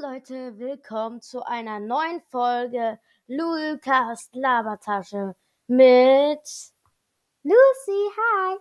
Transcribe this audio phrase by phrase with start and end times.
[0.00, 6.40] Leute, willkommen zu einer neuen Folge Lulcast Labertasche mit
[7.42, 8.58] Lucy, hi.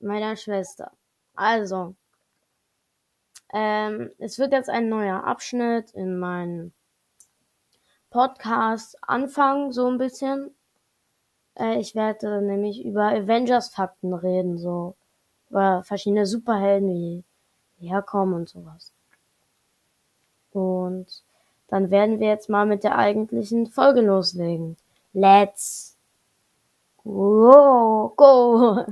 [0.00, 0.92] meiner Schwester.
[1.34, 1.94] Also,
[3.52, 6.72] ähm, es wird jetzt ein neuer Abschnitt in meinem
[8.08, 10.56] Podcast anfangen, so ein bisschen.
[11.54, 14.96] Äh, ich werde nämlich über Avengers-Fakten reden, so
[15.50, 17.24] über verschiedene Superhelden, wie
[17.78, 18.95] die herkommen und sowas.
[20.56, 21.22] Und
[21.68, 24.78] dann werden wir jetzt mal mit der eigentlichen Folge loslegen.
[25.12, 25.98] Let's
[27.04, 28.14] go!
[28.16, 28.86] go.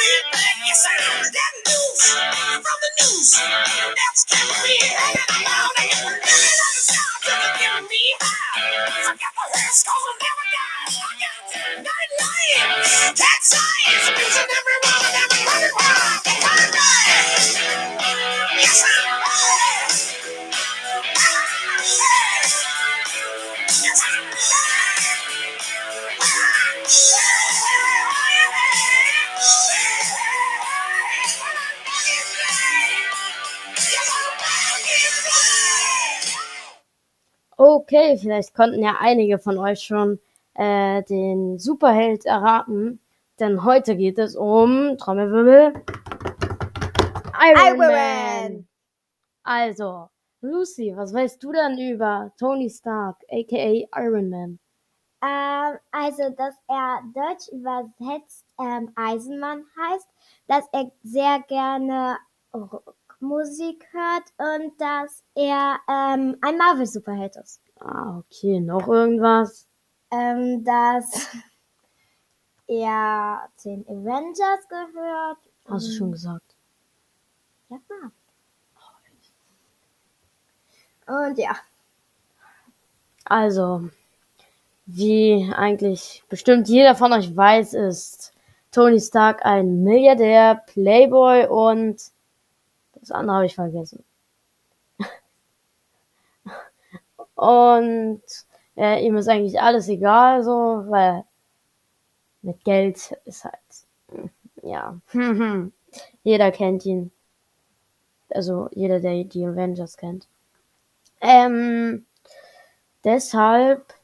[0.00, 2.02] Yes, I heard that news
[2.64, 3.30] from the news.
[3.36, 5.69] That's Captain Beer.
[37.62, 40.18] Okay, vielleicht konnten ja einige von euch schon
[40.54, 43.00] äh, den Superheld erraten,
[43.38, 45.74] denn heute geht es um Trommelwirbel
[47.38, 47.90] Iron, Iron Man.
[47.90, 48.68] Man.
[49.42, 50.08] Also,
[50.40, 54.58] Lucy, was weißt du denn über Tony Stark, aka Iron Man?
[55.22, 60.08] Ähm, also, dass er deutsch übersetzt ähm, Eisenmann heißt,
[60.46, 62.16] dass er sehr gerne
[63.20, 67.60] Rockmusik hört und dass er ähm, ein Marvel-Superheld ist.
[67.78, 69.68] Ah, okay, noch irgendwas?
[70.10, 71.28] Ähm, dass
[72.66, 75.38] er zu den Avengers gehört.
[75.66, 76.56] Hast du schon gesagt.
[77.68, 77.78] Ja.
[81.06, 81.56] Und ja.
[83.24, 83.88] Also,
[84.86, 88.32] wie eigentlich bestimmt jeder von euch weiß, ist
[88.72, 92.00] Tony Stark ein Milliardär, Playboy und
[93.00, 94.04] das andere habe ich vergessen.
[97.34, 98.22] Und
[98.76, 101.24] äh, ihm ist eigentlich alles egal, so, weil
[102.42, 104.28] mit Geld ist halt,
[104.62, 105.00] ja,
[106.22, 107.10] jeder kennt ihn.
[108.28, 110.28] Also jeder, der die Avengers kennt.
[111.22, 112.04] Ähm,
[113.04, 113.94] deshalb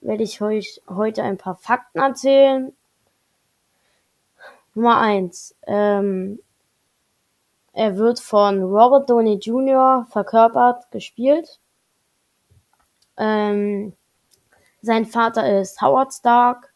[0.00, 2.72] werde ich euch heute ein paar Fakten erzählen.
[4.74, 5.54] Nummer eins.
[5.66, 6.40] Ähm,
[7.76, 10.06] er wird von Robert Downey Jr.
[10.08, 11.60] verkörpert, gespielt.
[13.18, 13.92] Ähm,
[14.80, 16.72] sein Vater ist Howard Stark.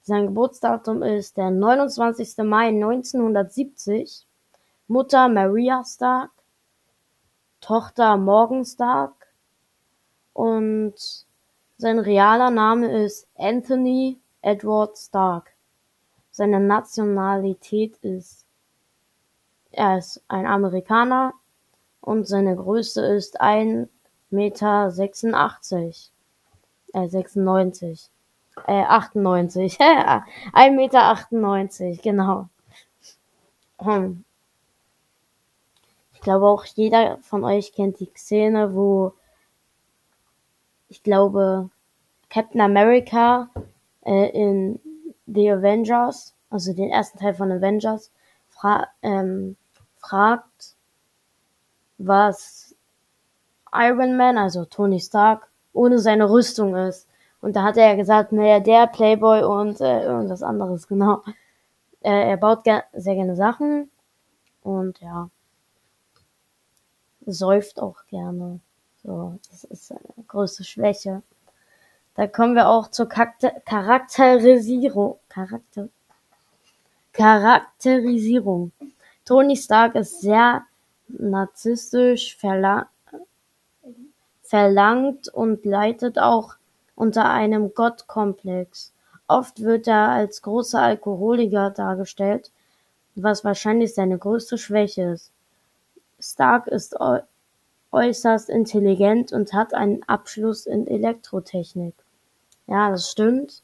[0.00, 2.38] Sein Geburtsdatum ist der 29.
[2.46, 4.26] Mai 1970.
[4.88, 6.30] Mutter Maria Stark.
[7.60, 9.34] Tochter Morgan Stark.
[10.32, 10.94] Und
[11.76, 15.52] sein realer Name ist Anthony Edward Stark.
[16.30, 18.41] Seine Nationalität ist,
[19.72, 21.34] er ist ein Amerikaner
[22.00, 23.88] und seine Größe ist ein
[24.30, 26.10] Meter sechsundachtzig,
[26.92, 28.10] äh, sechsundneunzig,
[28.66, 29.78] äh, achtundneunzig,
[30.52, 32.48] ein Meter achtundneunzig, genau.
[33.78, 34.24] Hm.
[36.14, 39.14] Ich glaube auch jeder von euch kennt die Szene, wo
[40.88, 41.70] ich glaube
[42.30, 43.48] Captain America
[44.04, 44.80] äh, in
[45.26, 48.12] The Avengers, also den ersten Teil von Avengers,
[48.48, 49.56] fra ähm,
[50.02, 50.74] fragt,
[51.98, 52.74] was
[53.72, 57.08] Iron Man, also Tony Stark, ohne seine Rüstung ist.
[57.40, 61.22] Und da hat er ja gesagt, naja, der Playboy und äh, irgendwas anderes, genau.
[62.02, 63.90] Äh, er baut ger sehr gerne Sachen
[64.62, 65.30] und ja,
[67.26, 68.60] säuft auch gerne.
[69.04, 71.22] So, das ist seine größte Schwäche.
[72.14, 75.18] Da kommen wir auch zur Charakter Charakterisierung.
[75.28, 75.88] Charakter
[77.12, 78.72] Charakterisierung.
[79.24, 80.62] Tony Stark ist sehr
[81.08, 82.88] narzisstisch, verla
[84.42, 86.56] verlangt und leidet auch
[86.94, 88.92] unter einem Gottkomplex.
[89.26, 92.50] Oft wird er als großer Alkoholiker dargestellt,
[93.14, 95.32] was wahrscheinlich seine größte Schwäche ist.
[96.20, 96.96] Stark ist
[97.92, 101.94] äußerst intelligent und hat einen Abschluss in Elektrotechnik.
[102.66, 103.62] Ja, das stimmt.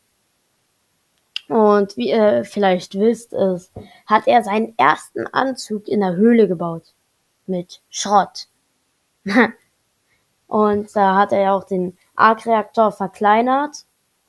[1.49, 3.73] Und wie ihr vielleicht wisst, ist,
[4.07, 6.95] hat er seinen ersten Anzug in der Höhle gebaut.
[7.47, 8.49] Mit Schrott.
[10.47, 13.87] und da hat er ja auch den Arc-Reaktor verkleinert.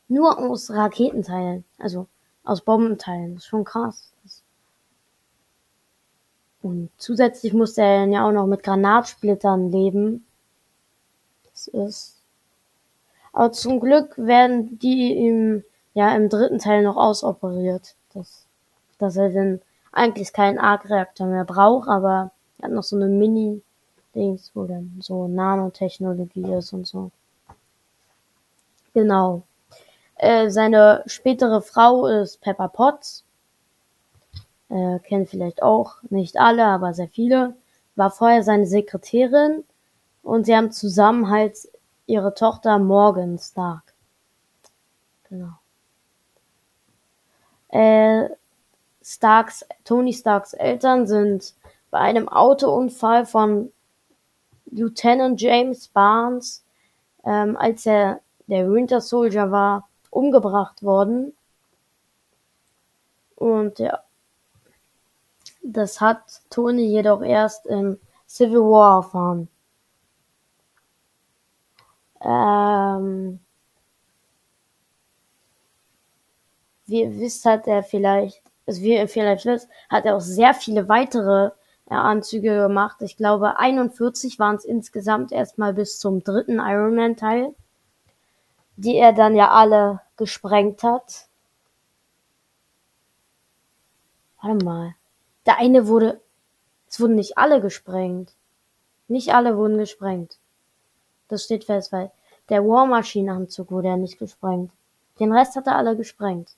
[0.07, 1.65] Nur aus Raketenteilen.
[1.77, 2.07] Also
[2.45, 3.35] aus Bombenteilen.
[3.35, 4.13] Das ist schon krass.
[6.61, 10.25] Und zusätzlich musste er ja auch noch mit Granatsplittern leben.
[11.51, 12.21] Das ist.
[13.31, 15.63] Aber zum Glück werden die ihm
[15.93, 17.95] ja im dritten Teil noch ausoperiert.
[18.13, 18.45] Dass,
[18.97, 24.51] dass er dann eigentlich keinen Arc-Reaktor mehr braucht, aber er hat noch so eine Mini-Dings,
[24.53, 27.11] wo dann so Nanotechnologie ist und so.
[28.93, 29.43] Genau.
[30.15, 33.23] Äh, seine spätere Frau ist Pepper Potts
[34.69, 37.55] äh, kennen vielleicht auch nicht alle, aber sehr viele,
[37.95, 39.63] war vorher seine Sekretärin
[40.23, 41.57] und sie haben zusammen halt
[42.05, 43.93] ihre Tochter Morgan Stark.
[45.27, 45.53] Genau.
[47.69, 48.29] Äh,
[49.01, 51.53] Starks, Tony Starks Eltern sind
[51.89, 53.71] bei einem Autounfall von
[54.65, 56.63] Lieutenant James Barnes,
[57.25, 61.33] ähm, als er der Winter Soldier war, umgebracht worden.
[63.35, 64.03] Und ja,
[65.63, 69.47] das hat Tony jedoch erst in Civil War erfahren.
[72.21, 73.39] Ähm,
[76.89, 80.53] wie ihr wisst, hat er vielleicht, also wie ihr vielleicht wisst, hat er auch sehr
[80.53, 81.51] viele weitere
[81.89, 83.01] äh, Anzüge gemacht.
[83.01, 87.55] Ich glaube, 41 waren es insgesamt erstmal bis zum dritten Iron Man Teil,
[88.75, 91.27] die er dann ja alle gesprengt hat.
[94.41, 94.95] Warte mal.
[95.45, 96.21] Der eine wurde,
[96.87, 98.33] es wurden nicht alle gesprengt.
[99.07, 100.37] Nicht alle wurden gesprengt.
[101.27, 102.11] Das steht fest, weil
[102.49, 104.71] der War Machine Anzug wurde ja nicht gesprengt.
[105.19, 106.49] Den Rest hat er alle gesprengt.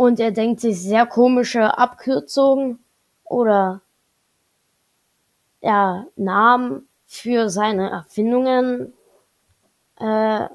[0.00, 2.82] Und er denkt sich sehr komische Abkürzungen
[3.22, 3.82] oder
[5.60, 8.94] ja, Namen für seine Erfindungen
[9.98, 10.46] äh,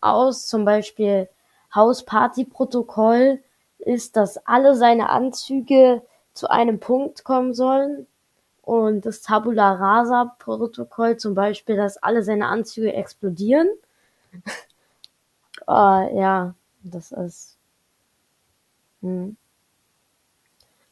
[0.00, 1.28] aus, zum Beispiel
[1.72, 3.40] Hausparty-Protokoll
[3.78, 6.02] ist, dass alle seine Anzüge
[6.34, 8.08] zu einem Punkt kommen sollen.
[8.62, 13.68] Und das Tabula Rasa Protokoll zum Beispiel, dass alle seine Anzüge explodieren.
[15.68, 15.68] uh,
[16.18, 17.57] ja, das ist.
[19.02, 19.36] Hm.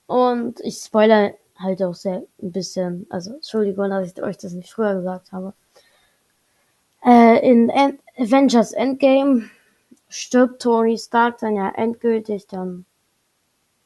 [0.06, 3.06] Und ich spoilere halt auch sehr ein bisschen.
[3.10, 5.54] Also, Entschuldigung, dass ich euch das nicht früher gesagt habe.
[7.04, 9.48] Äh, in End Avengers Endgame
[10.08, 12.84] stirbt Tony Stark dann ja endgültig dann.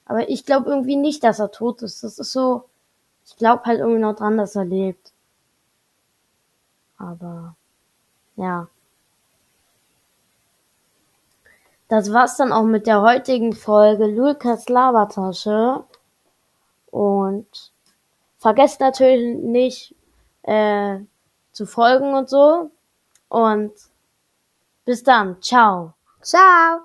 [0.05, 2.03] Aber ich glaube irgendwie nicht, dass er tot ist.
[2.05, 2.65] Das ist so,
[3.27, 5.13] ich glaube halt irgendwie noch dran, dass er lebt.
[6.99, 7.57] Aber,
[8.37, 8.69] ja.
[11.91, 15.83] Das war's dann auch mit der heutigen Folge Lukas Labertasche.
[16.87, 17.73] Und
[18.39, 19.97] vergesst natürlich nicht
[20.43, 21.01] äh,
[21.51, 22.71] zu folgen und so.
[23.29, 23.73] Und
[24.85, 25.43] bis dann.
[25.43, 25.95] Ciao.
[26.23, 26.85] Ciao.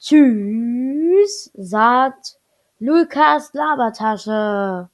[0.00, 2.40] Tschüss, sagt
[2.80, 4.90] Lukas Labertasche.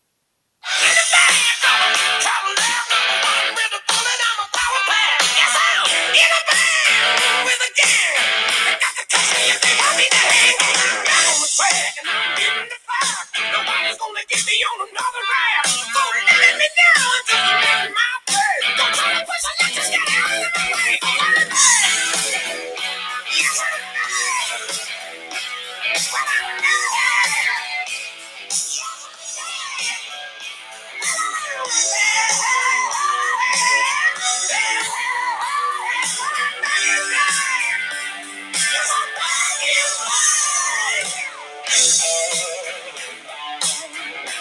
[12.00, 13.24] and I'm the fire.
[13.52, 15.68] Nobody's gonna get me on another round.
[15.92, 16.02] So
[16.40, 17.41] let me down.